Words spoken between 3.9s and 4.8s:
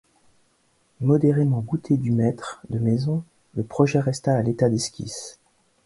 resta à l'état